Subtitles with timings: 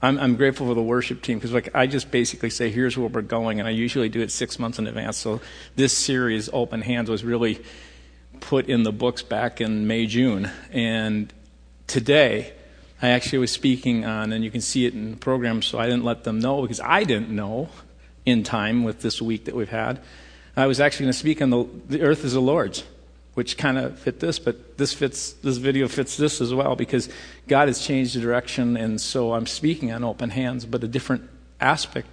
[0.00, 3.08] I'm, I'm grateful for the worship team because like I just basically say, here's where
[3.08, 5.16] we're going, and I usually do it six months in advance.
[5.16, 5.40] So
[5.76, 7.60] this series, Open Hands, was really
[8.40, 11.32] put in the books back in May, June, and
[11.86, 12.52] today
[13.02, 15.62] I actually was speaking on, and you can see it in the program.
[15.62, 17.68] So I didn't let them know because I didn't know
[18.24, 20.00] in time with this week that we've had.
[20.56, 22.82] I was actually going to speak on the, the earth is the Lord's
[23.38, 27.08] which kind of fit this, but this fits this video fits this as well because
[27.46, 31.30] God has changed the direction, and so I'm speaking on open hands, but a different
[31.60, 32.08] aspect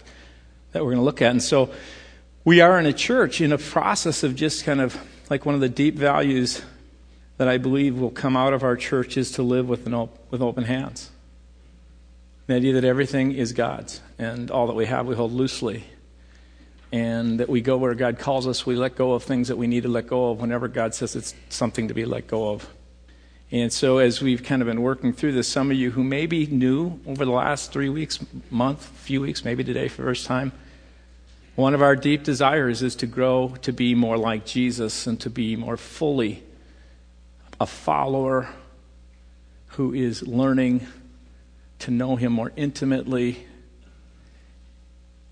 [0.71, 1.31] that we're going to look at.
[1.31, 1.71] And so
[2.43, 4.95] we are in a church in a process of just kind of
[5.31, 6.61] like one of the deep values
[7.37, 10.20] that I believe will come out of our church is to live with, an op-
[10.29, 11.09] with open hands.
[12.45, 15.85] The idea that everything is God's and all that we have we hold loosely
[16.91, 18.66] and that we go where God calls us.
[18.66, 21.16] We let go of things that we need to let go of whenever God says
[21.16, 22.70] it's something to be let go of.
[23.52, 26.26] And so, as we've kind of been working through this, some of you who may
[26.26, 30.26] be new over the last three weeks, month, few weeks, maybe today for the first
[30.26, 30.52] time,
[31.55, 35.29] one of our deep desires is to grow to be more like Jesus and to
[35.29, 36.43] be more fully
[37.59, 38.49] a follower
[39.68, 40.85] who is learning
[41.79, 43.46] to know Him more intimately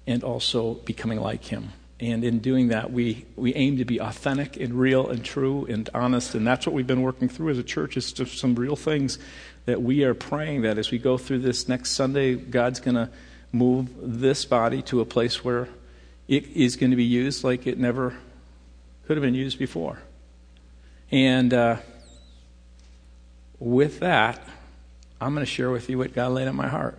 [0.05, 1.69] and also becoming like Him.
[1.99, 5.89] And in doing that, we, we aim to be authentic and real and true and
[5.93, 6.35] honest.
[6.35, 9.19] And that's what we've been working through as a church is just some real things
[9.65, 13.09] that we are praying that as we go through this next Sunday, God's going to
[13.53, 15.69] move this body to a place where
[16.27, 18.13] it is going to be used like it never
[19.05, 19.99] could have been used before.
[21.11, 21.77] And uh,
[23.59, 24.41] with that,
[25.21, 26.97] I'm going to share with you what God laid on my heart.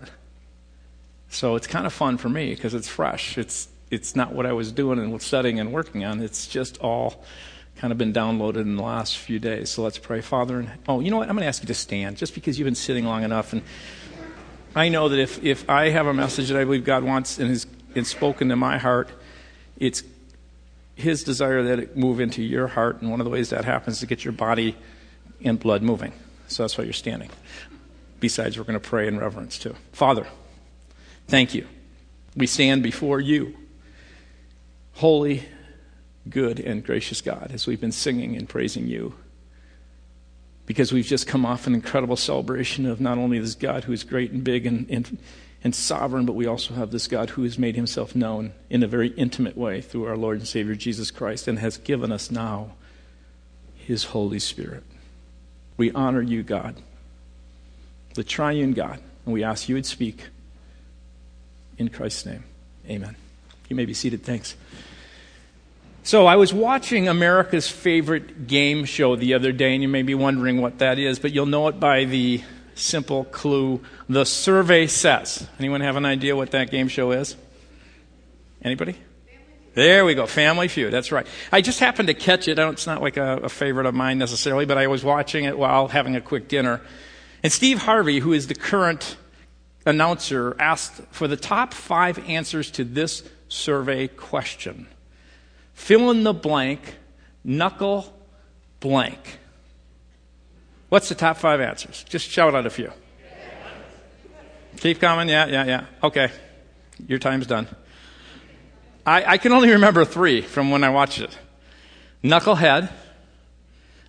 [1.35, 3.37] So it's kind of fun for me because it's fresh.
[3.37, 6.21] It's it's not what I was doing and studying and working on.
[6.21, 7.25] It's just all
[7.77, 9.71] kind of been downloaded in the last few days.
[9.71, 10.61] So let's pray, Father.
[10.61, 11.29] And oh, you know what?
[11.29, 13.53] I'm going to ask you to stand just because you've been sitting long enough.
[13.53, 13.63] And
[14.77, 17.49] I know that if if I have a message that I believe God wants and
[17.51, 19.11] has and spoken to my heart,
[19.77, 20.05] it's
[20.95, 23.03] His desire that it move into your heart.
[23.03, 24.77] And one of the ways that happens is to get your body
[25.43, 26.13] and blood moving.
[26.47, 27.31] So that's why you're standing.
[28.21, 30.29] Besides, we're going to pray in reverence too, Father.
[31.29, 31.67] Thank you.
[32.37, 33.57] We stand before you,
[34.95, 35.45] holy,
[36.29, 39.15] good, and gracious God, as we've been singing and praising you.
[40.67, 44.03] Because we've just come off an incredible celebration of not only this God who is
[44.03, 45.19] great and big and, and,
[45.63, 48.89] and sovereign, but we also have this God who has made himself known in a
[48.89, 52.73] very intimate way through our Lord and Savior Jesus Christ and has given us now
[53.77, 54.85] his Holy Spirit.
[55.77, 56.77] We honor you, God,
[58.15, 60.29] the triune God, and we ask you would speak
[61.79, 62.45] in Christ's name.
[62.89, 63.17] Amen.
[63.69, 64.23] You may be seated.
[64.23, 64.57] Thanks.
[66.03, 70.15] So, I was watching America's favorite game show the other day, and you may be
[70.15, 72.43] wondering what that is, but you'll know it by the
[72.75, 75.49] simple clue The Survey Says.
[75.59, 77.37] Anyone have an idea what that game show is?
[78.63, 78.97] Anybody?
[79.75, 80.27] There we go.
[80.27, 80.93] Family Feud.
[80.93, 81.27] That's right.
[81.51, 82.59] I just happened to catch it.
[82.59, 85.89] It's not like a, a, favorite of mine necessarily, but I was watching it while
[85.89, 86.81] having a quick dinner.
[87.43, 89.17] And Steve Harvey, who is the current
[89.87, 94.87] announcer asked for the top five answers to this survey question.
[95.75, 96.97] Fill in the blank,
[97.43, 98.13] knuckle
[98.81, 99.39] blank.
[100.89, 102.05] What's the top five answers?
[102.09, 102.93] Just shout out a few.
[104.79, 105.29] Keep coming.
[105.29, 105.87] Yeah, yeah, yeah.
[106.03, 106.31] Okay.
[107.07, 107.67] Your time's done.
[109.07, 111.37] I, I can only remember three from when I watched it
[112.23, 112.91] knucklehead,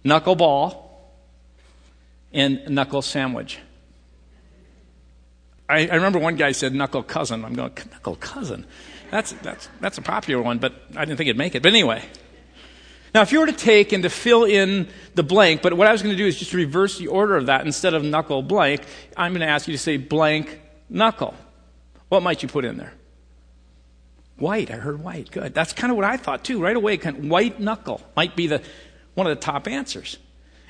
[0.06, 0.82] knuckleball,
[2.32, 3.60] and knuckle sandwich.
[5.68, 7.44] I, I, remember one guy said knuckle cousin.
[7.44, 8.66] I'm going, knuckle cousin?
[9.12, 11.64] That's, that's, that's a popular one, but I didn't think it'd make it.
[11.64, 12.04] But anyway.
[13.16, 15.94] Now, if you were to take and to fill in the blank, but what I
[15.94, 17.66] was going to do is just reverse the order of that.
[17.66, 18.82] Instead of knuckle blank,
[19.16, 20.60] I'm going to ask you to say blank
[20.90, 21.34] knuckle.
[22.10, 22.94] What might you put in there?
[24.38, 24.70] White.
[24.70, 25.32] I heard white.
[25.32, 25.54] Good.
[25.54, 26.62] That's kind of what I thought too.
[26.62, 28.62] Right away, kind of white knuckle might be the,
[29.14, 30.18] one of the top answers.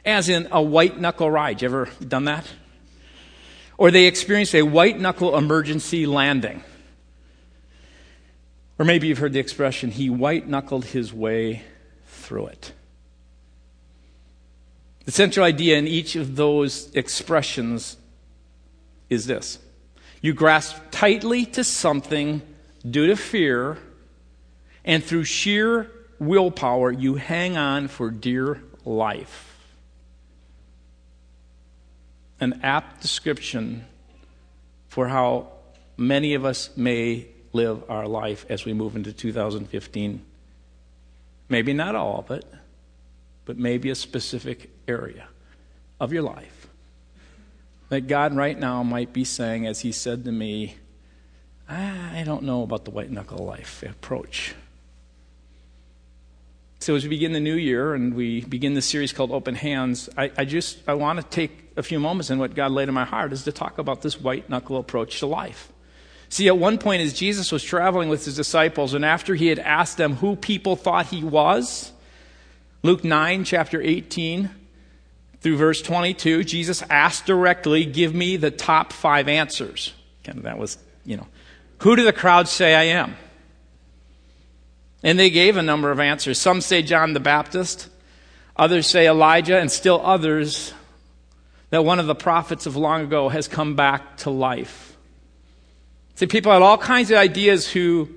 [0.06, 1.64] As in a white knuckle ride.
[1.64, 2.46] You ever done that?
[3.78, 6.64] Or they experienced a white knuckle emergency landing.
[8.78, 11.64] Or maybe you've heard the expression, he white knuckled his way
[12.06, 12.74] through it.
[15.06, 17.98] The central idea in each of those expressions
[19.10, 19.60] is this
[20.22, 22.42] you grasp tightly to something
[22.90, 23.78] due to fear,
[24.84, 29.55] and through sheer willpower, you hang on for dear life
[32.40, 33.86] an apt description
[34.88, 35.52] for how
[35.98, 40.22] many of us may live our life as we move into 2015.
[41.48, 42.46] Maybe not all of it,
[43.46, 45.28] but maybe a specific area
[46.00, 46.68] of your life
[47.90, 50.76] that God right now might be saying, as He said to me,
[51.70, 54.56] ah, I don't know about the white knuckle life approach.
[56.86, 60.08] So as we begin the new year and we begin this series called Open Hands,
[60.16, 62.94] I, I just I want to take a few moments and what God laid in
[62.94, 65.74] my heart is to talk about this white knuckle approach to life.
[66.30, 69.58] See, at one point as Jesus was traveling with his disciples, and after he had
[69.58, 71.92] asked them who people thought he was,
[72.84, 74.52] Luke 9, chapter 18
[75.42, 79.92] through verse 22, Jesus asked directly, Give me the top five answers.
[80.26, 81.26] And that was, you know,
[81.80, 83.16] who do the crowd say I am?
[85.06, 86.40] And they gave a number of answers.
[86.40, 87.90] Some say John the Baptist,
[88.58, 90.74] others say Elijah, and still others
[91.70, 94.98] that one of the prophets of long ago has come back to life.
[96.16, 98.10] See, people had all kinds of ideas who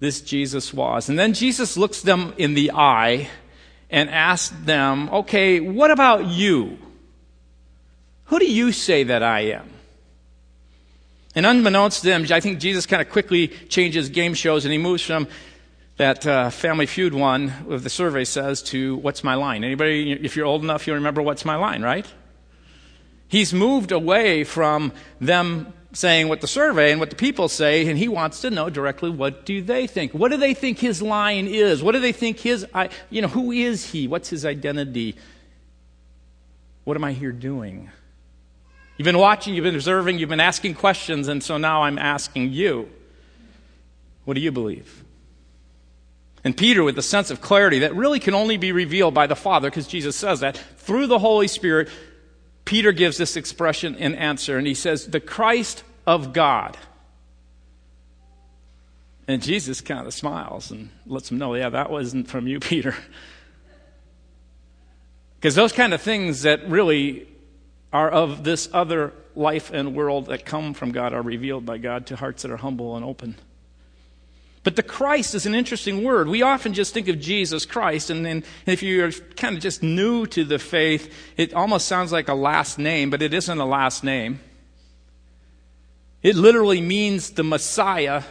[0.00, 1.08] this Jesus was.
[1.08, 3.28] And then Jesus looks them in the eye
[3.88, 6.76] and asks them, okay, what about you?
[8.24, 9.70] Who do you say that I am?
[11.36, 14.78] And unbeknownst to them, I think Jesus kind of quickly changes game shows and he
[14.78, 15.28] moves from
[15.96, 19.62] that uh, Family Feud one with the survey says to what's my line?
[19.64, 22.06] Anybody, if you're old enough, you'll remember what's my line, right?
[23.28, 27.98] He's moved away from them saying what the survey and what the people say, and
[27.98, 30.12] he wants to know directly what do they think?
[30.12, 31.82] What do they think his line is?
[31.82, 32.66] What do they think his,
[33.10, 34.08] you know, who is he?
[34.08, 35.16] What's his identity?
[36.84, 37.90] What am I here doing?
[38.96, 42.52] You've been watching, you've been observing, you've been asking questions, and so now I'm asking
[42.52, 42.88] you.
[44.24, 45.04] What do you believe?
[46.44, 49.36] And Peter, with a sense of clarity that really can only be revealed by the
[49.36, 51.88] Father, because Jesus says that, through the Holy Spirit,
[52.64, 56.76] Peter gives this expression in answer, and he says, The Christ of God.
[59.28, 62.94] And Jesus kind of smiles and lets him know, yeah, that wasn't from you, Peter.
[65.36, 67.28] Because those kind of things that really
[67.92, 72.06] are of this other life and world that come from God are revealed by God
[72.06, 73.36] to hearts that are humble and open.
[74.64, 76.28] But the Christ is an interesting word.
[76.28, 80.26] We often just think of Jesus Christ, and then if you're kind of just new
[80.26, 84.04] to the faith, it almost sounds like a last name, but it isn't a last
[84.04, 84.40] name.
[86.22, 88.22] It literally means the Messiah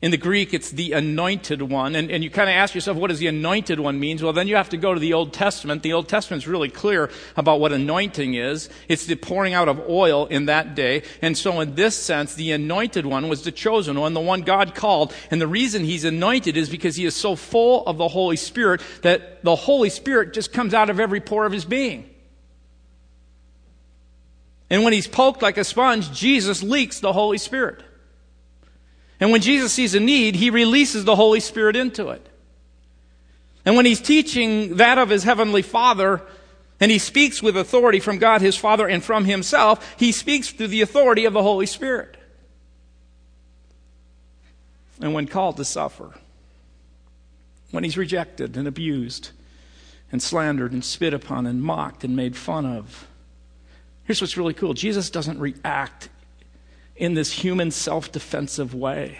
[0.00, 1.96] in the Greek, it's the anointed one.
[1.96, 4.16] And, and you kind of ask yourself, what does the anointed one mean?
[4.22, 5.82] Well, then you have to go to the Old Testament.
[5.82, 8.68] The Old Testament's really clear about what anointing is.
[8.86, 11.02] It's the pouring out of oil in that day.
[11.20, 14.76] And so in this sense, the anointed one was the chosen one, the one God
[14.76, 15.12] called.
[15.32, 18.80] And the reason he's anointed is because he is so full of the Holy Spirit
[19.02, 22.08] that the Holy Spirit just comes out of every pore of his being.
[24.70, 27.82] And when he's poked like a sponge, Jesus leaks the Holy Spirit.
[29.20, 32.26] And when Jesus sees a need, he releases the Holy Spirit into it.
[33.64, 36.22] And when he's teaching that of his heavenly Father,
[36.80, 40.68] and he speaks with authority from God his Father and from himself, he speaks through
[40.68, 42.16] the authority of the Holy Spirit.
[45.00, 46.14] And when called to suffer,
[47.70, 49.30] when he's rejected and abused
[50.10, 53.06] and slandered and spit upon and mocked and made fun of,
[54.04, 56.08] here's what's really cool Jesus doesn't react
[56.98, 59.18] in this human self defensive way.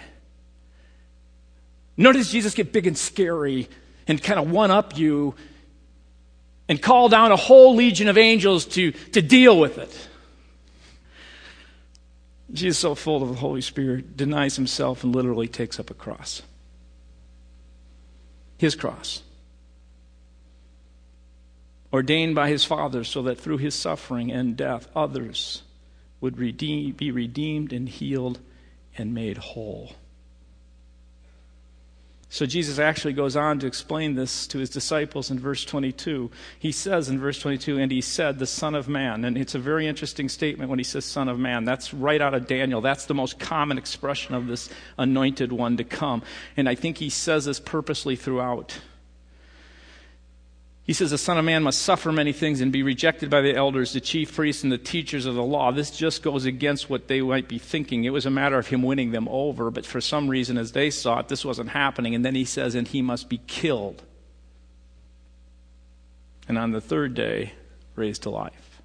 [1.96, 3.68] Does Jesus get big and scary
[4.06, 5.34] and kind of one up you
[6.68, 10.08] and call down a whole legion of angels to, to deal with it.
[12.52, 16.42] Jesus, so full of the Holy Spirit, denies himself and literally takes up a cross.
[18.58, 19.22] His cross.
[21.92, 25.62] Ordained by his Father so that through his suffering and death, others
[26.20, 28.40] would redeem, be redeemed and healed
[28.96, 29.92] and made whole.
[32.30, 36.30] So Jesus actually goes on to explain this to his disciples in verse 22.
[36.58, 39.24] He says in verse 22, and he said, the Son of Man.
[39.24, 41.64] And it's a very interesting statement when he says Son of Man.
[41.64, 42.82] That's right out of Daniel.
[42.82, 46.22] That's the most common expression of this anointed one to come.
[46.54, 48.78] And I think he says this purposely throughout.
[50.88, 53.54] He says, The Son of Man must suffer many things and be rejected by the
[53.54, 55.70] elders, the chief priests, and the teachers of the law.
[55.70, 58.04] This just goes against what they might be thinking.
[58.04, 60.88] It was a matter of him winning them over, but for some reason, as they
[60.88, 62.14] saw it, this wasn't happening.
[62.14, 64.02] And then he says, And he must be killed.
[66.48, 67.52] And on the third day,
[67.94, 68.80] raised to life.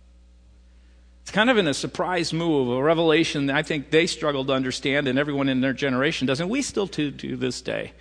[1.21, 4.51] It's kind of in a surprise move, a revelation that I think they struggle to
[4.51, 6.49] understand, and everyone in their generation doesn't.
[6.49, 7.93] We still do to this day.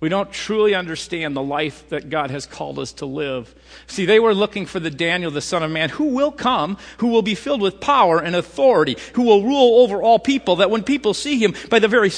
[0.00, 3.52] We don't truly understand the life that God has called us to live.
[3.88, 7.08] See, they were looking for the Daniel, the Son of Man, who will come, who
[7.08, 10.84] will be filled with power and authority, who will rule over all people, that when
[10.84, 12.10] people see him, by the very,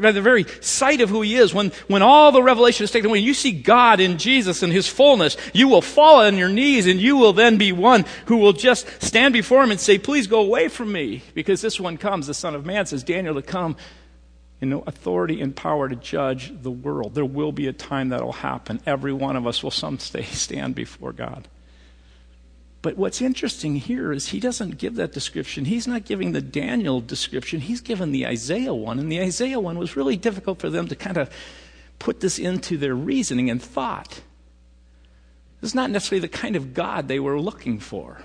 [0.00, 3.08] by the very sight of who he is, when, when all the revelation is taken
[3.08, 6.88] away, you see God in Jesus and his fullness, you will fall on your knees
[6.88, 10.26] and you will then be one who will just stand before him and say, please
[10.26, 13.42] go away from me, because this one comes, the Son of Man, says Daniel to
[13.42, 13.76] come
[14.60, 17.14] and no authority and power to judge the world.
[17.14, 18.80] There will be a time that will happen.
[18.86, 21.48] Every one of us will someday stand before God.
[22.80, 25.64] But what's interesting here is he doesn't give that description.
[25.64, 27.60] He's not giving the Daniel description.
[27.60, 28.98] He's given the Isaiah one.
[28.98, 31.30] And the Isaiah one was really difficult for them to kind of
[31.98, 34.20] put this into their reasoning and thought.
[35.60, 38.22] This is not necessarily the kind of God they were looking for.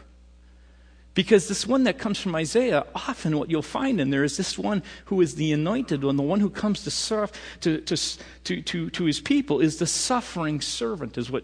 [1.13, 4.57] Because this one that comes from Isaiah, often what you'll find in there is this
[4.57, 7.97] one who is the anointed one, the one who comes to serve to, to,
[8.45, 11.43] to, to, to his people, is the suffering servant, is what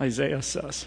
[0.00, 0.86] Isaiah says.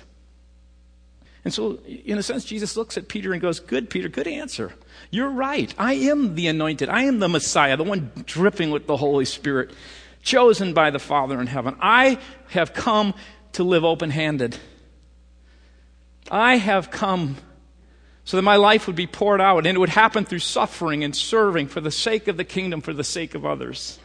[1.45, 4.73] And so, in a sense, Jesus looks at Peter and goes, Good, Peter, good answer.
[5.11, 5.73] You're right.
[5.77, 6.89] I am the anointed.
[6.89, 9.71] I am the Messiah, the one dripping with the Holy Spirit,
[10.23, 11.77] chosen by the Father in heaven.
[11.79, 12.17] I
[12.49, 13.13] have come
[13.53, 14.57] to live open handed.
[16.29, 17.37] I have come
[18.27, 21.15] so that my life would be poured out and it would happen through suffering and
[21.15, 23.99] serving for the sake of the kingdom, for the sake of others.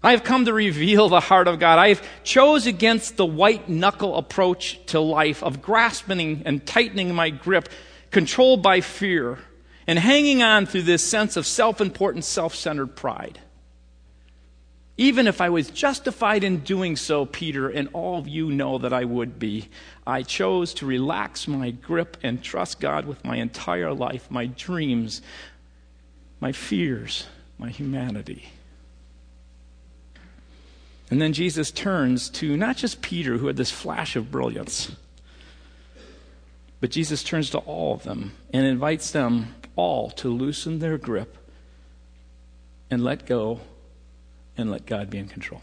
[0.00, 1.80] I have come to reveal the heart of God.
[1.80, 7.30] I have chose against the white knuckle approach to life of grasping and tightening my
[7.30, 7.68] grip,
[8.12, 9.40] controlled by fear,
[9.88, 13.40] and hanging on through this sense of self-important, self-centered pride.
[15.00, 18.92] Even if I was justified in doing so, Peter, and all of you know that
[18.92, 19.70] I would be,
[20.06, 25.22] I chose to relax my grip and trust God with my entire life, my dreams,
[26.38, 27.26] my fears,
[27.56, 28.50] my humanity.
[31.10, 34.94] And then Jesus turns to not just Peter, who had this flash of brilliance,
[36.78, 41.38] but Jesus turns to all of them and invites them all to loosen their grip
[42.90, 43.60] and let go
[44.60, 45.62] and let God be in control.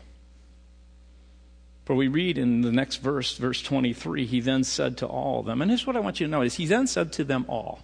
[1.86, 5.46] For we read in the next verse, verse 23, he then said to all of
[5.46, 6.56] them, and here's what I want you to notice.
[6.56, 7.80] He then said to them all.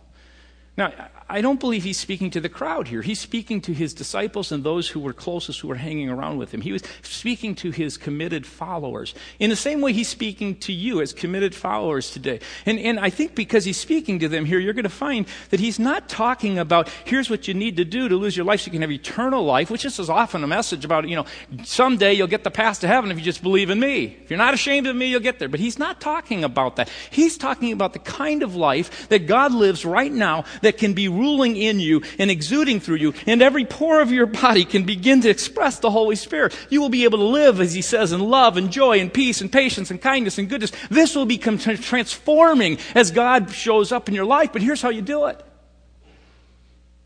[0.75, 0.91] Now,
[1.29, 3.01] I don't believe he's speaking to the crowd here.
[3.01, 6.51] He's speaking to his disciples and those who were closest who were hanging around with
[6.51, 6.61] him.
[6.61, 9.13] He was speaking to his committed followers.
[9.39, 12.39] In the same way he's speaking to you as committed followers today.
[12.65, 15.59] And, and I think because he's speaking to them here, you're going to find that
[15.59, 18.65] he's not talking about here's what you need to do to lose your life so
[18.67, 21.25] you can have eternal life, which is often a message about, you know,
[21.63, 24.05] someday you'll get the path to heaven if you just believe in me.
[24.23, 25.49] If you're not ashamed of me, you'll get there.
[25.49, 26.89] But he's not talking about that.
[27.11, 31.07] He's talking about the kind of life that God lives right now that can be
[31.07, 35.21] ruling in you and exuding through you, and every pore of your body can begin
[35.21, 36.57] to express the Holy Spirit.
[36.69, 39.41] You will be able to live, as he says, in love and joy and peace
[39.41, 40.71] and patience and kindness and goodness.
[40.89, 45.01] This will become transforming as God shows up in your life, but here's how you
[45.01, 45.43] do it.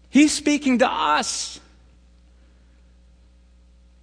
[0.10, 1.60] He's speaking to us.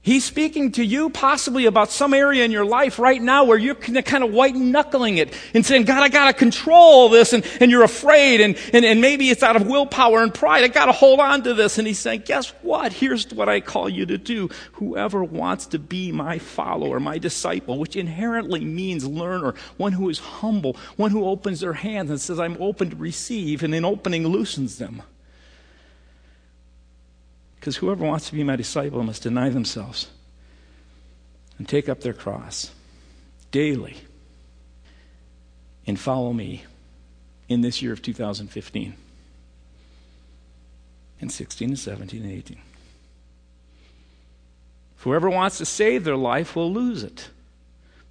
[0.05, 3.75] He's speaking to you possibly about some area in your life right now where you're
[3.75, 7.33] kind of white knuckling it and saying, God, I got to control this.
[7.33, 8.43] And, and you're afraid.
[8.43, 10.63] And, and, and maybe it's out of willpower and pride.
[10.63, 11.79] I got to hold on to this.
[11.79, 12.93] And he's saying, guess what?
[12.93, 14.51] Here's what I call you to do.
[14.73, 20.19] Whoever wants to be my follower, my disciple, which inherently means learner, one who is
[20.19, 23.63] humble, one who opens their hands and says, I'm open to receive.
[23.63, 25.03] And in opening loosens them.
[27.65, 30.11] Because whoever wants to be my disciple must deny themselves
[31.57, 32.73] and take up their cross
[33.53, 33.97] daily
[35.87, 36.65] and follow me
[37.49, 38.95] in this year of 2015
[41.23, 42.59] and 16 and 17 and 18.
[44.97, 47.31] Whoever wants to save their life will lose it.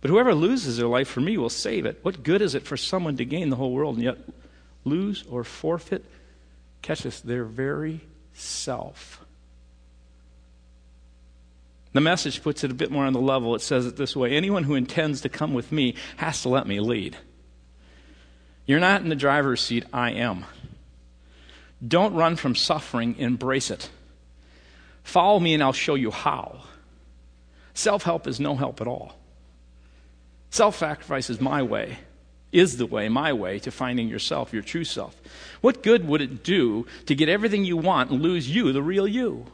[0.01, 1.99] But whoever loses their life for me will save it.
[2.01, 4.17] What good is it for someone to gain the whole world and yet
[4.83, 6.03] lose or forfeit,
[6.81, 8.01] catch this, their very
[8.33, 9.22] self?
[11.93, 13.55] The message puts it a bit more on the level.
[13.55, 16.67] It says it this way Anyone who intends to come with me has to let
[16.67, 17.17] me lead.
[18.65, 20.45] You're not in the driver's seat, I am.
[21.85, 23.89] Don't run from suffering, embrace it.
[25.03, 26.63] Follow me and I'll show you how.
[27.73, 29.17] Self help is no help at all.
[30.49, 31.97] Self sacrifice is my way,
[32.51, 35.15] is the way, my way to finding yourself, your true self.
[35.61, 39.07] What good would it do to get everything you want and lose you, the real
[39.07, 39.45] you?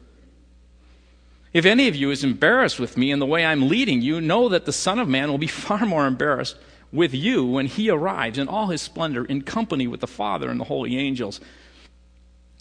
[1.51, 4.49] If any of you is embarrassed with me in the way I'm leading you, know
[4.49, 6.57] that the Son of Man will be far more embarrassed
[6.91, 10.59] with you when he arrives in all his splendor in company with the Father and
[10.59, 11.39] the holy angels.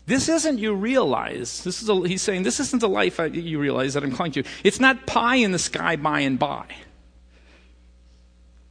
[0.06, 1.62] This isn't you realize.
[1.64, 4.44] This is a, he's saying this isn't the life you realize that I'm calling to.
[4.64, 6.64] It's not pie in the sky by and by.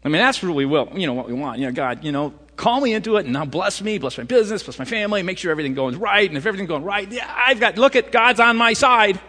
[0.04, 1.60] I mean, that's really well, you know, what we want.
[1.60, 4.24] You know, God, you know, call me into it and now bless me, bless my
[4.24, 6.28] business, bless my family, make sure everything goes right.
[6.28, 9.20] And if everything's going right, yeah, I've got, look at God's on my side.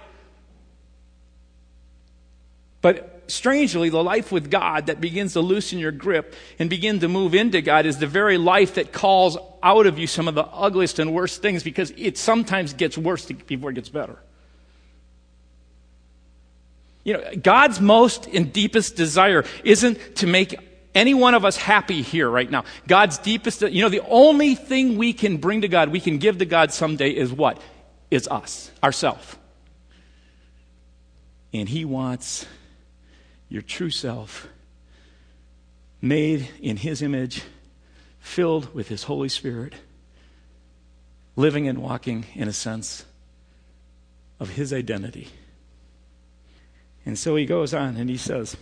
[2.81, 7.09] But strangely, the life with God that begins to loosen your grip and begin to
[7.09, 10.45] move into God is the very life that calls out of you some of the
[10.45, 14.19] ugliest and worst things because it sometimes gets worse before it gets better.
[17.05, 20.57] You know, God's most and deepest desire isn't to make
[20.95, 22.65] any one of us happy here right now.
[22.87, 26.39] God's deepest, you know, the only thing we can bring to God, we can give
[26.39, 27.61] to God someday is what?
[28.11, 29.39] Is us, ourself.
[31.53, 32.47] And He wants
[33.49, 34.49] your true self,
[36.01, 37.43] made in His image,
[38.21, 39.75] filled with His Holy Spirit,
[41.37, 43.05] living and walking in a sense
[44.39, 45.29] of His identity.
[47.07, 48.57] And so he goes on and he says,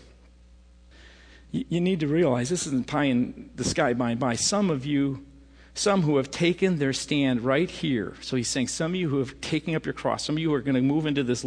[1.51, 4.35] you need to realize this isn't pie in the sky by and by.
[4.35, 5.25] Some of you,
[5.77, 8.15] some who have taken their stand right here.
[8.23, 10.49] So he's saying, some of you who have taken up your cross, some of you
[10.49, 11.45] who are going to move into this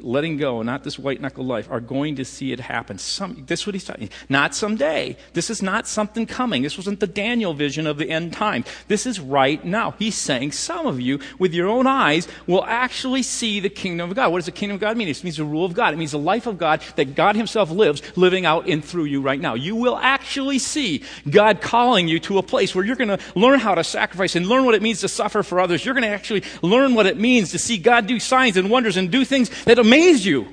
[0.00, 2.98] letting go, not this white knuckle life, are going to see it happen.
[2.98, 4.10] Some, this is what he's talking.
[4.28, 5.16] Not someday.
[5.32, 6.62] This is not something coming.
[6.62, 8.64] This wasn't the Daniel vision of the end time.
[8.88, 9.92] This is right now.
[9.98, 14.16] He's saying some of you, with your own eyes, will actually see the kingdom of
[14.16, 14.32] God.
[14.32, 15.08] What does the kingdom of God mean?
[15.08, 15.94] It means the rule of God.
[15.94, 19.20] It means the life of God that God Himself lives, living out in through you
[19.20, 19.54] right now.
[19.54, 23.60] You will actually see God calling you to a place where you're going to learn
[23.66, 25.84] how to sacrifice and learn what it means to suffer for others.
[25.84, 28.96] You're going to actually learn what it means to see God do signs and wonders
[28.96, 30.46] and do things that amaze you.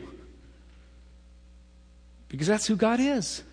[2.27, 3.43] Because that's who God is.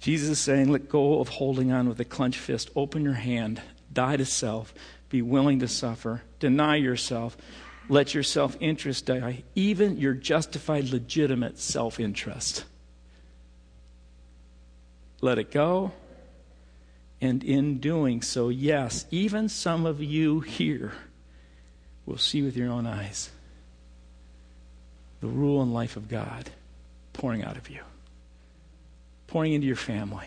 [0.00, 2.68] Jesus is saying, let go of holding on with a clenched fist.
[2.76, 3.62] Open your hand.
[3.90, 4.74] Die to self.
[5.08, 6.20] Be willing to suffer.
[6.40, 7.38] Deny yourself.
[7.88, 12.64] Let your self interest die, even your justified, legitimate self interest.
[15.20, 15.92] Let it go.
[17.24, 20.92] And in doing so, yes, even some of you here
[22.04, 23.30] will see with your own eyes
[25.22, 26.50] the rule and life of God
[27.14, 27.80] pouring out of you,
[29.26, 30.26] pouring into your family,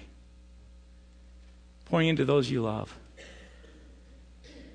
[1.86, 2.98] pouring into those you love,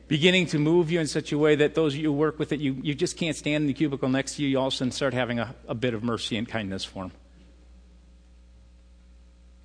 [0.06, 2.76] beginning to move you in such a way that those you work with that you,
[2.82, 4.92] you just can't stand in the cubicle next to you, you all of a sudden
[4.92, 7.12] start having a, a bit of mercy and kindness for them.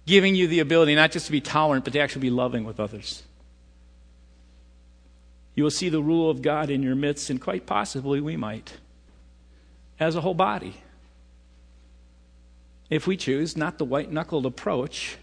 [0.08, 2.80] Giving you the ability not just to be tolerant, but to actually be loving with
[2.80, 3.24] others.
[5.54, 8.78] You will see the rule of God in your midst, and quite possibly we might
[10.00, 10.76] as a whole body.
[12.90, 15.18] If we choose not the white knuckled approach,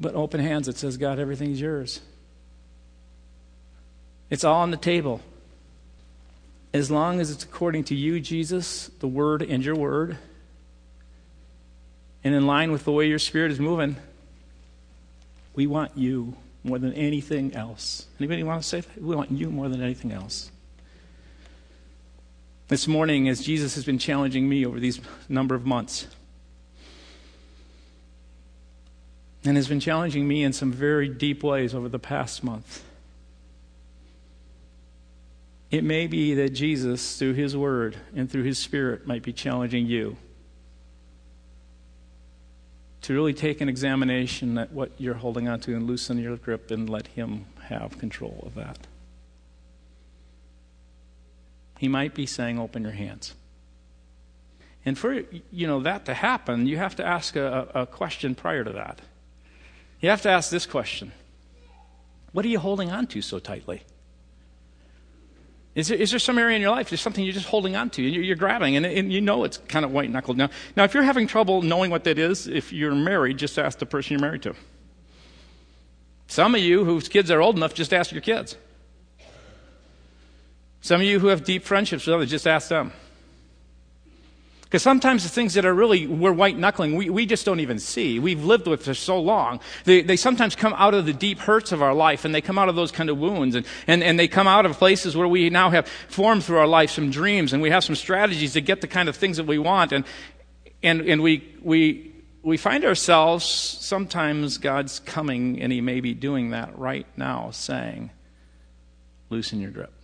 [0.00, 2.00] but open hands that says, God, everything's yours.
[4.30, 5.20] It's all on the table.
[6.74, 10.18] As long as it's according to you, Jesus, the Word, and your Word,
[12.26, 13.94] and in line with the way your Spirit is moving,
[15.54, 18.08] we want you more than anything else.
[18.18, 19.00] Anybody want to say that?
[19.00, 20.50] We want you more than anything else.
[22.66, 26.08] This morning, as Jesus has been challenging me over these number of months,
[29.44, 32.82] and has been challenging me in some very deep ways over the past month.
[35.70, 39.86] It may be that Jesus, through His Word and through His Spirit, might be challenging
[39.86, 40.16] you
[43.06, 46.72] to really take an examination at what you're holding on to and loosen your grip
[46.72, 48.88] and let Him have control of that.
[51.78, 53.34] He might be saying, Open your hands.
[54.84, 58.64] And for you know that to happen, you have to ask a, a question prior
[58.64, 59.00] to that.
[60.00, 61.12] You have to ask this question
[62.32, 63.82] What are you holding on to so tightly?
[65.76, 67.90] Is there, is there some area in your life, there's something you're just holding on
[67.90, 70.38] to, and you're, you're grabbing, and, and, you know it's kind of white knuckled.
[70.38, 73.78] Now, now, if you're having trouble knowing what that is, if you're married, just ask
[73.78, 74.54] the person you're married to.
[76.28, 78.56] Some of you whose kids are old enough, just ask your kids.
[80.80, 82.92] Some of you who have deep friendships with others, just ask them.
[84.66, 87.78] Because sometimes the things that are really, we're white knuckling, we, we just don't even
[87.78, 88.18] see.
[88.18, 89.60] We've lived with for so long.
[89.84, 92.58] They, they sometimes come out of the deep hurts of our life and they come
[92.58, 95.28] out of those kind of wounds and, and, and they come out of places where
[95.28, 98.60] we now have formed through our life some dreams and we have some strategies to
[98.60, 99.92] get the kind of things that we want.
[99.92, 100.04] And,
[100.82, 106.50] and, and we, we, we find ourselves, sometimes God's coming and He may be doing
[106.50, 108.10] that right now, saying,
[109.30, 109.95] loosen your grip.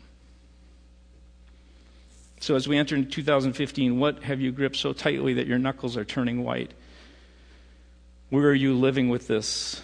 [2.43, 5.97] So, as we enter into 2015, what have you gripped so tightly that your knuckles
[5.97, 6.73] are turning white?
[8.31, 9.81] Where are you living with this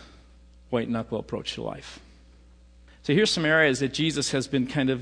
[0.68, 2.00] white knuckle approach to life?
[3.04, 5.00] So here's some areas that Jesus has been kind of,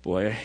[0.00, 0.36] boy,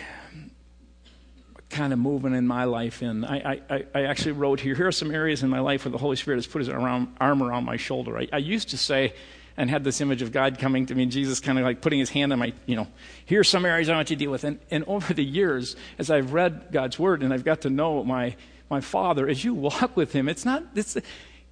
[1.69, 3.23] kind of moving in my life in.
[3.23, 5.97] I, I, I actually wrote here, here are some areas in my life where the
[5.97, 8.17] Holy Spirit has put his arm, arm around my shoulder.
[8.17, 9.13] I, I used to say,
[9.57, 12.09] and had this image of God coming to me, Jesus kind of like putting his
[12.09, 12.87] hand on my, you know,
[13.25, 14.43] here's some areas I want you to deal with.
[14.43, 18.03] And, and over the years, as I've read God's word and I've got to know
[18.03, 18.35] my,
[18.69, 20.97] my Father, as you walk with him, it's not, it's,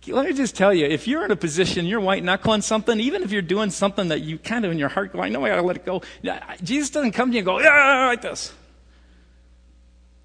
[0.08, 3.22] let me just tell you, if you're in a position, you're white knuckling something, even
[3.22, 5.50] if you're doing something that you kind of in your heart go, I know I
[5.50, 6.02] gotta let it go.
[6.64, 8.52] Jesus doesn't come to you and go, yeah, like this.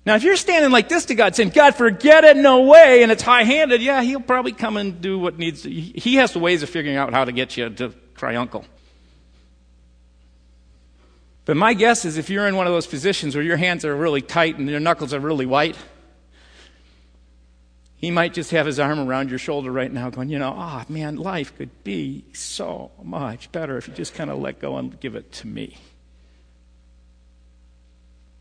[0.07, 3.11] Now, if you're standing like this to God, saying, God, forget it, no way, and
[3.11, 5.71] it's high handed, yeah, he'll probably come and do what needs to.
[5.71, 8.65] He has the ways of figuring out how to get you to cry uncle.
[11.45, 13.97] But my guess is if you're in one of those positions where your hands are
[13.97, 15.77] really tight and your knuckles are really white,
[17.97, 20.85] he might just have his arm around your shoulder right now, going, you know, ah,
[20.89, 24.77] oh, man, life could be so much better if you just kind of let go
[24.77, 25.79] and give it to me.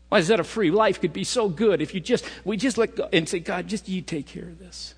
[0.08, 2.78] Why is that a free life could be so good if you just, we just
[2.78, 4.94] let go and say, God, just you take care of this.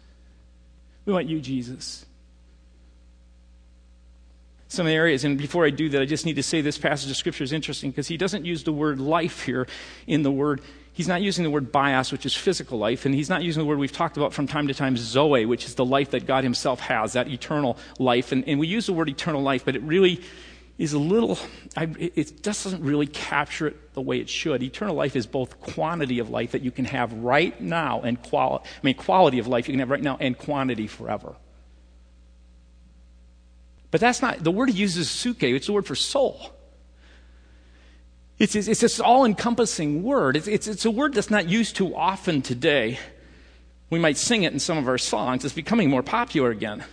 [1.06, 2.04] We want you, Jesus.
[4.68, 6.76] Some of the areas, and before I do that, I just need to say this
[6.76, 9.66] passage of Scripture is interesting because he doesn't use the word life here
[10.06, 10.60] in the word
[10.98, 13.66] he's not using the word bios, which is physical life, and he's not using the
[13.66, 16.42] word we've talked about from time to time, zoe, which is the life that God
[16.42, 18.32] himself has, that eternal life.
[18.32, 20.20] And, and we use the word eternal life, but it really
[20.78, 21.36] is a little,
[21.76, 24.62] I, it just doesn't really capture it the way it should.
[24.62, 28.64] Eternal life is both quantity of life that you can have right now and quality,
[28.64, 31.34] I mean, quality of life you can have right now and quantity forever.
[33.90, 36.52] But that's not, the word he uses is suke, it's the word for soul.
[38.38, 40.36] It's, it's, it's this all encompassing word.
[40.36, 43.00] It's, it's, it's a word that's not used too often today.
[43.90, 45.44] We might sing it in some of our songs.
[45.44, 46.84] It's becoming more popular again.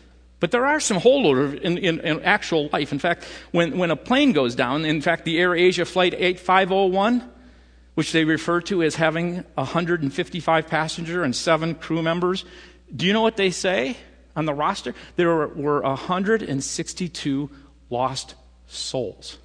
[0.46, 2.92] But there are some holdovers in, in, in, actual life.
[2.92, 7.28] In fact, when, when a plane goes down, in fact, the Air Asia Flight 8501,
[7.96, 12.46] which they refer to as having 155 passengers and seven crew members,
[12.96, 13.98] do you know what they say
[14.36, 14.94] on the roster?
[15.16, 17.50] There were 162
[17.90, 18.36] lost
[18.68, 19.40] souls.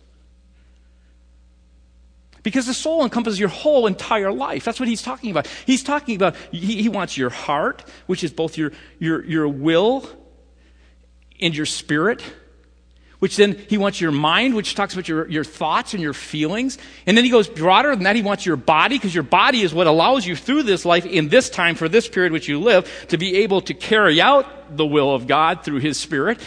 [2.43, 4.67] Because the soul encompasses your whole entire life.
[4.67, 5.47] That's what he's talking about.
[5.65, 10.20] He's talking about, he, he, wants your heart, which is both your, your, your will
[11.41, 12.23] and your spirit,
[13.19, 16.79] which then he wants your mind, which talks about your, your thoughts and your feelings.
[17.05, 18.17] And then he goes broader than that.
[18.17, 21.29] He wants your body, because your body is what allows you through this life in
[21.29, 24.87] this time, for this period which you live, to be able to carry out the
[24.87, 26.41] will of God through his spirit.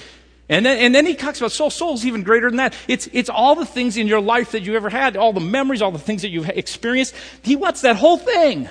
[0.50, 1.70] And then, and then he talks about soul.
[1.70, 2.76] Soul is even greater than that.
[2.88, 5.82] It's, it's all the things in your life that you ever had, all the memories,
[5.82, 7.16] all the things that you've experienced.
[7.44, 8.68] He wants that whole thing.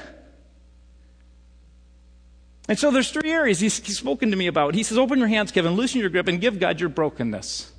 [2.69, 4.75] And so there's three areas he's, he's spoken to me about.
[4.75, 7.73] He says, open your hands, Kevin, loosen your grip, and give God your brokenness.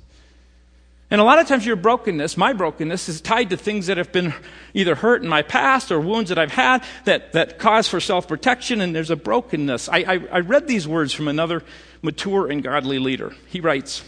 [1.10, 4.10] And a lot of times your brokenness, my brokenness, is tied to things that have
[4.10, 4.34] been
[4.72, 8.80] either hurt in my past or wounds that I've had that, that cause for self-protection,
[8.80, 9.88] and there's a brokenness.
[9.88, 11.62] I, I, I read these words from another
[12.02, 13.34] mature and godly leader.
[13.48, 14.02] He writes,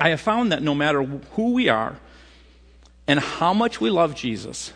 [0.00, 1.96] I have found that no matter who we are
[3.06, 4.72] and how much we love Jesus,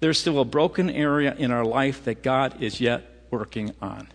[0.00, 4.08] there's still a broken area in our life that God is yet working on.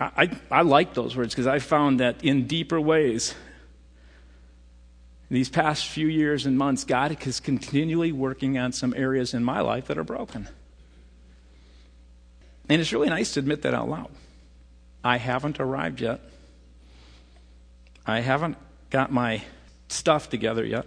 [0.00, 3.34] I, I, like those words because I found that in deeper ways,
[5.30, 9.60] these past few years and months, God is continually working on some areas in my
[9.60, 10.48] life that are broken.
[12.68, 14.10] And it's really nice to admit that out loud.
[15.04, 16.20] I haven't arrived yet.
[18.06, 18.56] I haven't
[18.90, 19.42] got my
[19.88, 20.86] stuff together yet.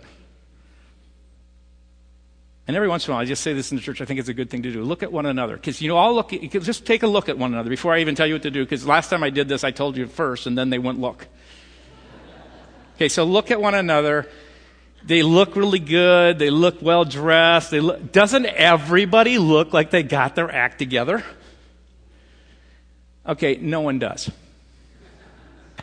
[2.67, 4.19] And every once in a while, I just say this in the church, I think
[4.19, 4.84] it's a good thing to do.
[4.84, 5.56] Look at one another.
[5.56, 7.99] Because, you know, I'll look, at, just take a look at one another before I
[7.99, 8.63] even tell you what to do.
[8.63, 11.28] Because last time I did this, I told you first, and then they wouldn't look.
[12.95, 14.28] Okay, so look at one another.
[15.04, 16.39] They look really good.
[16.39, 17.69] They look well dressed.
[17.69, 21.23] They look, doesn't everybody look like they got their act together?
[23.28, 24.32] Okay, no one does.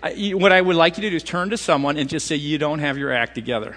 [0.03, 2.35] I, what I would like you to do is turn to someone and just say,
[2.35, 3.77] You don't have your act together.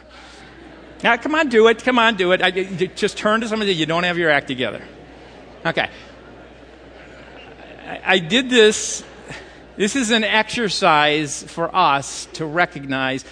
[1.03, 1.83] Now, come on, do it.
[1.83, 2.41] Come on, do it.
[2.41, 4.81] I, just turn to somebody You don't have your act together.
[5.65, 5.89] Okay.
[7.85, 9.03] I, I did this.
[9.75, 13.25] This is an exercise for us to recognize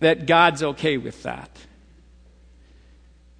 [0.00, 1.50] that God's okay with that.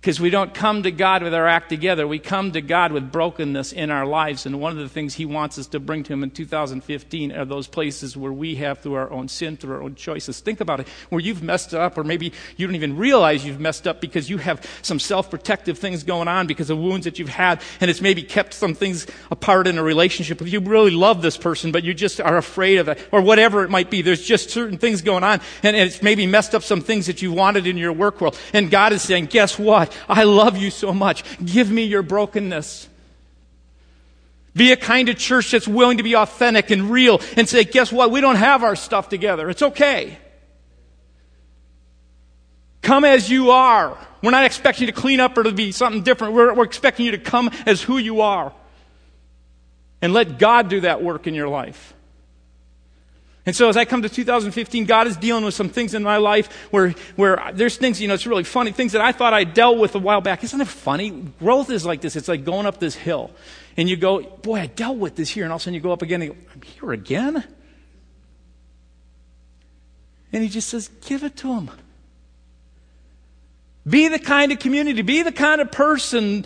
[0.08, 2.08] Because we don't come to God with our act together.
[2.08, 4.46] We come to God with brokenness in our lives.
[4.46, 7.44] And one of the things He wants us to bring to Him in 2015 are
[7.44, 10.40] those places where we have, through our own sin, through our own choices.
[10.40, 13.86] Think about it, where you've messed up, or maybe you don't even realize you've messed
[13.86, 17.28] up because you have some self protective things going on because of wounds that you've
[17.28, 20.40] had, and it's maybe kept some things apart in a relationship.
[20.40, 23.62] If you really love this person, but you just are afraid of it, or whatever
[23.62, 26.80] it might be, there's just certain things going on, and it's maybe messed up some
[26.80, 28.38] things that you wanted in your work world.
[28.54, 29.94] And God is saying, guess what?
[30.08, 31.24] I love you so much.
[31.44, 32.88] Give me your brokenness.
[34.54, 37.92] Be a kind of church that's willing to be authentic and real and say, guess
[37.92, 38.10] what?
[38.10, 39.48] We don't have our stuff together.
[39.48, 40.18] It's okay.
[42.82, 43.96] Come as you are.
[44.22, 46.34] We're not expecting you to clean up or to be something different.
[46.34, 48.52] We're, we're expecting you to come as who you are.
[50.02, 51.94] And let God do that work in your life.
[53.48, 56.18] And so as I come to 2015, God is dealing with some things in my
[56.18, 59.44] life where, where there's things, you know, it's really funny, things that I thought I
[59.44, 60.44] dealt with a while back.
[60.44, 61.08] Isn't it funny?
[61.38, 62.14] Growth is like this.
[62.14, 63.30] It's like going up this hill.
[63.78, 65.44] And you go, boy, I dealt with this here.
[65.44, 67.44] And all of a sudden you go up again and you go, I'm here again?
[70.30, 71.70] And he just says, give it to him.
[73.88, 76.44] Be the kind of community, be the kind of person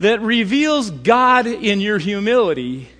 [0.00, 2.90] that reveals God in your humility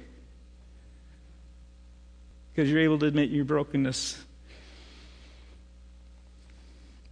[2.54, 4.22] because you're able to admit your brokenness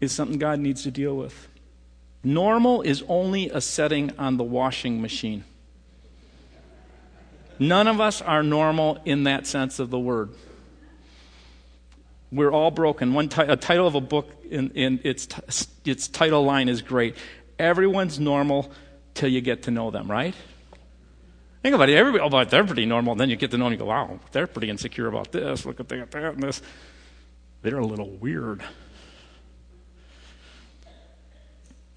[0.00, 1.48] is something God needs to deal with.
[2.22, 5.44] Normal is only a setting on the washing machine.
[7.59, 10.31] None of us are normal in that sense of the word.
[12.33, 13.12] We're all broken.
[13.12, 16.81] One t- a title of a book in, in its, t- its title line is
[16.81, 17.16] great.
[17.59, 18.70] Everyone's normal
[19.14, 20.35] till you get to know them, right?
[21.62, 21.96] Think about it.
[21.96, 23.14] Everybody, oh, but they're pretty normal.
[23.14, 25.66] Then you get to know them and you go, wow, they're pretty insecure about this.
[25.66, 26.62] Look at that, that, and this.
[27.62, 28.62] They're a little weird.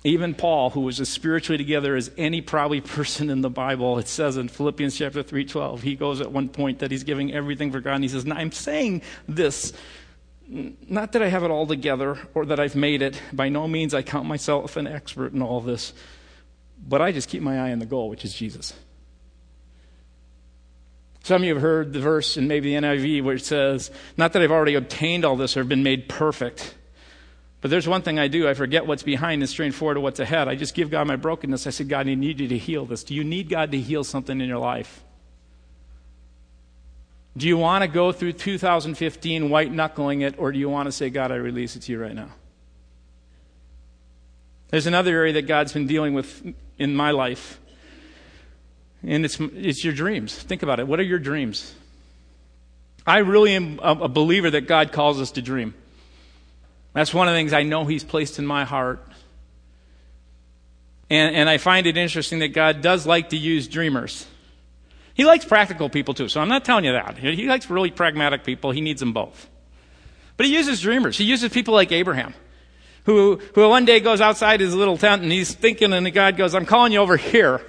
[0.03, 4.09] Even Paul, who was as spiritually together as any probably person in the Bible, it
[4.09, 7.79] says in Philippians chapter 3.12, he goes at one point that he's giving everything for
[7.79, 9.71] God, and he says, Now I'm saying this,
[10.45, 13.21] not that I have it all together or that I've made it.
[13.31, 15.93] By no means I count myself an expert in all this,
[16.85, 18.73] but I just keep my eye on the goal, which is Jesus.
[21.23, 24.33] Some of you have heard the verse in maybe the NIV where it says, Not
[24.33, 26.75] that I've already obtained all this or been made perfect.
[27.61, 28.45] But there's one thing I do.
[28.47, 30.49] I forget what's behind and strain forward to what's ahead.
[30.49, 31.65] I just give God my brokenness.
[31.65, 33.05] I said, God, I need you to heal this.
[33.05, 35.01] Do you need God to heal something in your life?
[37.37, 40.91] Do you want to go through 2015 white knuckling it, or do you want to
[40.91, 42.29] say, God, I release it to you right now?
[44.67, 47.59] There's another area that God's been dealing with in my life
[49.05, 50.33] and it's, it's your dreams.
[50.33, 50.87] Think about it.
[50.87, 51.73] What are your dreams?
[53.05, 55.73] I really am a believer that God calls us to dream.
[56.93, 59.05] That's one of the things I know He's placed in my heart.
[61.09, 64.25] And, and I find it interesting that God does like to use dreamers.
[65.13, 67.17] He likes practical people too, so I'm not telling you that.
[67.17, 68.71] He likes really pragmatic people.
[68.71, 69.49] He needs them both.
[70.37, 71.17] But He uses dreamers.
[71.17, 72.33] He uses people like Abraham,
[73.03, 76.55] who, who one day goes outside his little tent and he's thinking, and God goes,
[76.55, 77.61] I'm calling you over here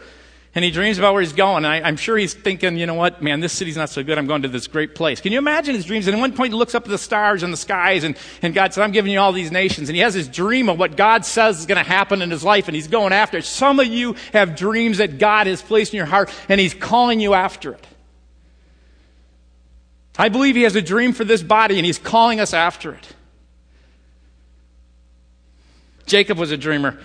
[0.54, 1.64] and he dreams about where he's going.
[1.64, 4.18] I, am sure he's thinking, you know what, man, this city's not so good.
[4.18, 5.20] I'm going to this great place.
[5.20, 6.06] Can you imagine his dreams?
[6.06, 8.54] And at one point, he looks up at the stars and the skies, and, and
[8.54, 9.88] God said, I'm giving you all these nations.
[9.88, 12.44] And he has this dream of what God says is going to happen in his
[12.44, 13.44] life, and he's going after it.
[13.44, 17.18] Some of you have dreams that God has placed in your heart, and he's calling
[17.18, 17.86] you after it.
[20.16, 23.08] I believe he has a dream for this body, and he's calling us after it.
[26.06, 27.00] Jacob was a dreamer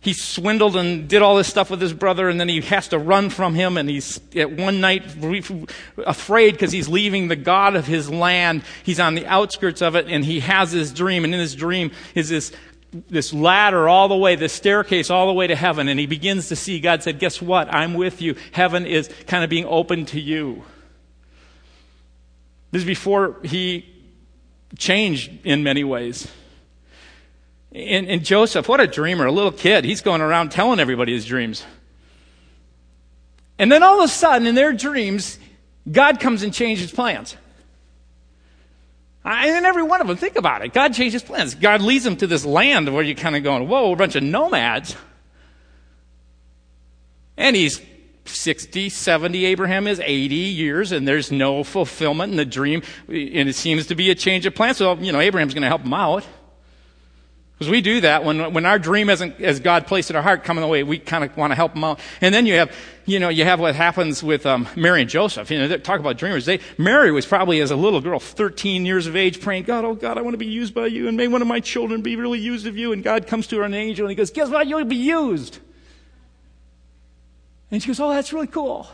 [0.00, 2.98] he swindled and did all this stuff with his brother, and then he has to
[2.98, 5.04] run from him, and he's at one night
[6.06, 8.62] afraid because he's leaving the God of his land.
[8.84, 11.90] He's on the outskirts of it, and he has this dream, and in his dream
[12.14, 12.52] is this
[13.10, 16.48] this ladder all the way, this staircase all the way to heaven, and he begins
[16.48, 17.72] to see God said, Guess what?
[17.72, 18.34] I'm with you.
[18.52, 20.64] Heaven is kind of being open to you.
[22.70, 23.94] This is before he
[24.76, 26.28] changed in many ways.
[27.72, 29.84] And, and Joseph, what a dreamer, a little kid.
[29.84, 31.64] He's going around telling everybody his dreams.
[33.58, 35.38] And then all of a sudden, in their dreams,
[35.90, 37.36] God comes and changes plans.
[39.24, 40.72] And then every one of them, think about it.
[40.72, 41.54] God changes plans.
[41.54, 44.22] God leads them to this land where you're kind of going, whoa, a bunch of
[44.22, 44.96] nomads.
[47.36, 47.80] And he's
[48.24, 52.82] 60, 70, Abraham is 80 years, and there's no fulfillment in the dream.
[53.08, 54.78] And it seems to be a change of plans.
[54.78, 56.24] So, you know, Abraham's going to help him out.
[57.58, 60.44] Because we do that when, when our dream isn't as God placed in our heart
[60.44, 61.98] coming the way, we kind of want to help them out.
[62.20, 62.72] And then you have,
[63.04, 65.50] you know, you have what happens with um, Mary and Joseph.
[65.50, 66.46] You know, talk about dreamers.
[66.46, 69.94] They, Mary was probably as a little girl, 13 years of age, praying, God, oh
[69.94, 72.14] God, I want to be used by you, and may one of my children be
[72.14, 72.92] really used of you.
[72.92, 74.68] And God comes to her an angel, and he goes, guess what?
[74.68, 75.58] You'll be used.
[77.72, 78.88] And she goes, oh, that's really cool.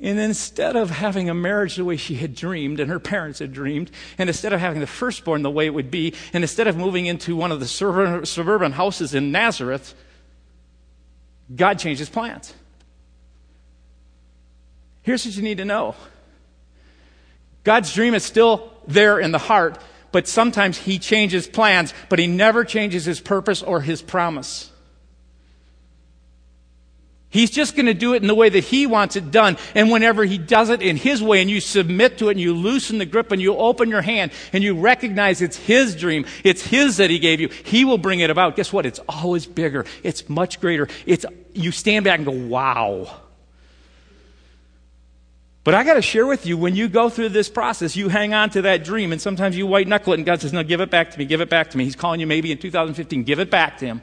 [0.00, 3.52] And instead of having a marriage the way she had dreamed and her parents had
[3.52, 6.76] dreamed, and instead of having the firstborn the way it would be, and instead of
[6.76, 9.94] moving into one of the suburban houses in Nazareth,
[11.54, 12.54] God changed his plans.
[15.02, 15.96] Here's what you need to know
[17.64, 19.78] God's dream is still there in the heart,
[20.12, 24.70] but sometimes he changes plans, but he never changes his purpose or his promise.
[27.30, 29.58] He's just going to do it in the way that he wants it done.
[29.74, 32.54] And whenever he does it in his way and you submit to it and you
[32.54, 36.62] loosen the grip and you open your hand and you recognize it's his dream, it's
[36.62, 38.56] his that he gave you, he will bring it about.
[38.56, 38.86] Guess what?
[38.86, 39.84] It's always bigger.
[40.02, 40.88] It's much greater.
[41.04, 43.14] It's, you stand back and go, wow.
[45.64, 48.32] But I got to share with you, when you go through this process, you hang
[48.32, 50.80] on to that dream and sometimes you white knuckle it and God says, no, give
[50.80, 51.84] it back to me, give it back to me.
[51.84, 54.00] He's calling you maybe in 2015, give it back to him.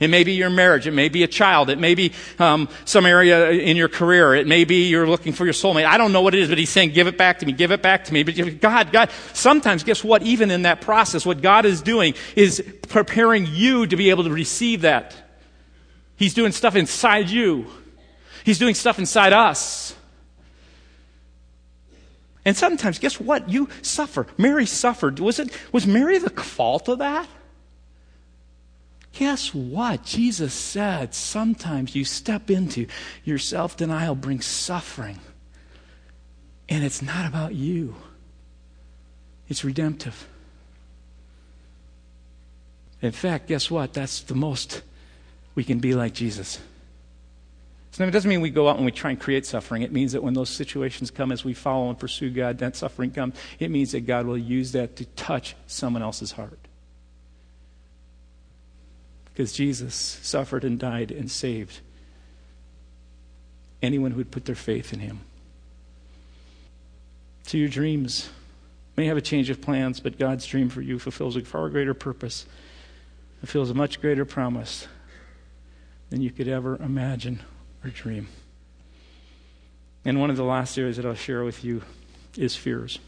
[0.00, 0.86] It may be your marriage.
[0.86, 1.70] It may be a child.
[1.70, 4.32] It may be um, some area in your career.
[4.34, 5.86] It may be you're looking for your soulmate.
[5.86, 7.72] I don't know what it is, but he's saying, give it back to me, give
[7.72, 8.22] it back to me.
[8.22, 10.22] But God, God, sometimes, guess what?
[10.22, 14.30] Even in that process, what God is doing is preparing you to be able to
[14.30, 15.16] receive that.
[16.14, 17.66] He's doing stuff inside you.
[18.44, 19.96] He's doing stuff inside us.
[22.44, 23.48] And sometimes, guess what?
[23.50, 24.28] You suffer.
[24.38, 25.18] Mary suffered.
[25.18, 27.28] Was it, was Mary the fault of that?
[29.18, 30.04] Guess what?
[30.04, 32.86] Jesus said sometimes you step into
[33.24, 35.18] your self denial brings suffering.
[36.68, 37.96] And it's not about you,
[39.48, 40.28] it's redemptive.
[43.02, 43.92] In fact, guess what?
[43.92, 44.82] That's the most
[45.56, 46.60] we can be like Jesus.
[47.90, 49.82] So it doesn't mean we go out and we try and create suffering.
[49.82, 53.10] It means that when those situations come as we follow and pursue God, that suffering
[53.10, 53.34] comes.
[53.58, 56.57] It means that God will use that to touch someone else's heart
[59.38, 61.78] because Jesus suffered and died and saved
[63.80, 65.20] anyone who would put their faith in him.
[67.44, 68.30] So your dreams
[68.96, 71.94] may have a change of plans, but God's dream for you fulfills a far greater
[71.94, 72.46] purpose,
[73.38, 74.88] fulfills a much greater promise
[76.10, 77.38] than you could ever imagine
[77.84, 78.26] or dream.
[80.04, 81.82] And one of the last areas that I'll share with you
[82.36, 82.98] is fears.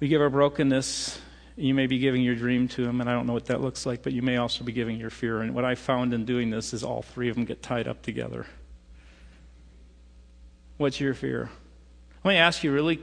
[0.00, 1.18] We give our brokenness
[1.56, 3.86] you may be giving your dream to him, and I don't know what that looks
[3.86, 5.40] like, but you may also be giving your fear.
[5.40, 8.02] And what I found in doing this is all three of them get tied up
[8.02, 8.46] together.
[10.76, 11.50] What's your fear?
[12.24, 13.00] Let me ask you really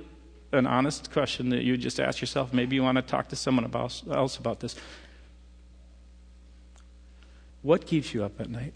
[0.52, 2.54] an honest question that you just ask yourself.
[2.54, 4.76] Maybe you want to talk to someone about, else about this.
[7.62, 8.74] What keeps you up at night?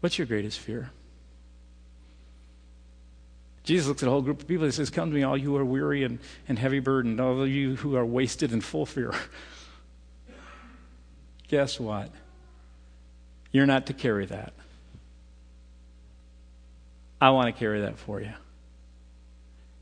[0.00, 0.90] What's your greatest fear?
[3.64, 5.46] Jesus looks at a whole group of people and says, Come to me, all you
[5.46, 8.84] who are weary and, and heavy burdened, all of you who are wasted and full
[8.86, 9.14] fear.
[11.48, 12.10] Guess what?
[13.52, 14.52] You're not to carry that.
[17.20, 18.32] I want to carry that for you.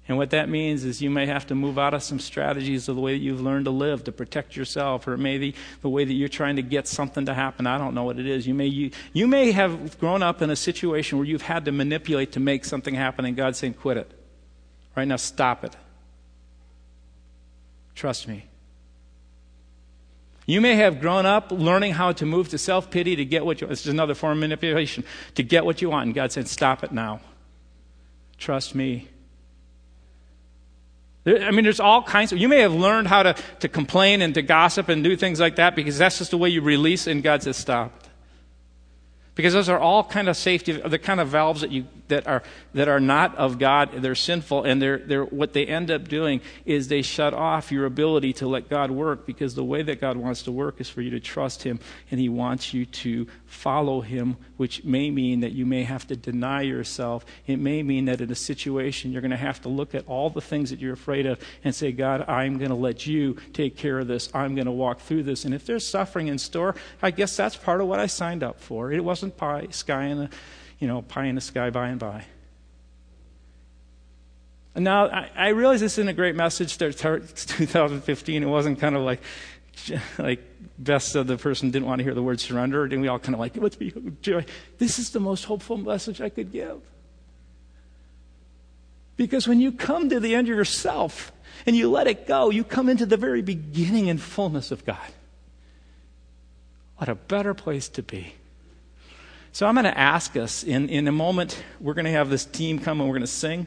[0.08, 2.96] And what that means is you may have to move out of some strategies of
[2.96, 6.12] the way that you've learned to live to protect yourself, or maybe the way that
[6.12, 7.68] you're trying to get something to happen.
[7.68, 8.46] I don't know what it is.
[8.46, 11.72] You may, you, you may have grown up in a situation where you've had to
[11.72, 14.10] manipulate to make something happen, and God's saying, quit it.
[14.96, 15.76] Right now, stop it.
[17.94, 18.46] Trust me.
[20.44, 23.60] You may have grown up learning how to move to self pity to get what
[23.60, 25.04] you This is another form of manipulation.
[25.36, 26.06] To get what you want.
[26.06, 27.20] And God said, stop it now.
[28.38, 29.08] Trust me.
[31.24, 34.35] I mean, there's all kinds of, you may have learned how to, to complain and
[34.35, 37.22] to gossip and do things like that because that's just the way you release, and
[37.22, 37.92] God says, stop.
[39.35, 42.42] Because those are all kind of safety, the kind of valves that, you, that, are,
[42.74, 43.90] that are not of God.
[43.92, 47.87] They're sinful, and they're, they're, what they end up doing is they shut off your
[47.87, 51.00] ability to let God work because the way that God wants to work is for
[51.00, 51.80] you to trust Him,
[52.11, 56.14] and He wants you to follow Him, which may mean that you may have to
[56.14, 57.27] deny yourself.
[57.48, 60.31] It may mean that in a situation you're going to have to look at all
[60.31, 63.77] the things that you're afraid of and say, God, I'm going to let you take
[63.77, 64.29] care of this.
[64.33, 65.44] I'm going to walk through this.
[65.44, 68.61] And if there's suffering in store, I guess that's part of what I signed up
[68.61, 68.92] for.
[68.92, 70.31] It wasn't pie, sky in the,
[70.79, 72.25] you know, pie in the sky by and by.
[74.77, 76.81] Now I, I realize this isn't a great message.
[76.81, 77.01] It's
[77.57, 78.44] 2015.
[78.44, 79.22] It wasn't kind of like,
[80.18, 80.40] like
[80.78, 83.35] best of the person didn't want to hear the word surrender, and we all kind
[83.35, 84.44] of like, let's be joy.
[84.78, 86.80] This is the most hopeful message I could give.
[89.16, 91.32] Because when you come to the end of yourself
[91.66, 94.96] and you let it go, you come into the very beginning and fullness of God.
[96.96, 98.35] What a better place to be.
[99.52, 102.44] So I'm going to ask us in, in a moment, we're going to have this
[102.44, 103.66] team come and we're going to sing.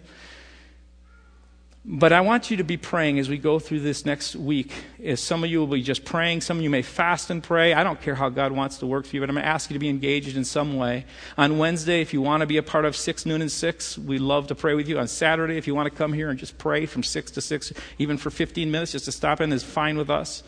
[1.87, 4.73] But I want you to be praying as we go through this next week.
[5.03, 7.73] As some of you will be just praying, some of you may fast and pray.
[7.73, 9.69] I don't care how God wants to work for you, but I'm going to ask
[9.69, 11.05] you to be engaged in some way.
[11.37, 14.17] On Wednesday, if you want to be a part of 6, noon, and 6, we
[14.17, 14.97] love to pray with you.
[14.97, 17.73] On Saturday, if you want to come here and just pray from 6 to 6,
[17.99, 20.41] even for 15 minutes, just to stop in is fine with us.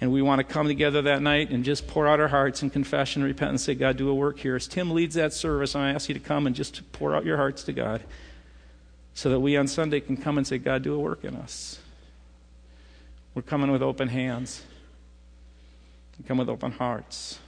[0.00, 2.70] And we want to come together that night and just pour out our hearts in
[2.70, 4.56] confession, and say, God, do a work here.
[4.56, 7.36] As Tim leads that service, I ask you to come and just pour out your
[7.36, 8.02] hearts to God
[9.14, 11.78] so that we on Sunday can come and say, God, do a work in us.
[13.34, 14.62] We're coming with open hands.
[16.18, 17.38] We come with open hearts.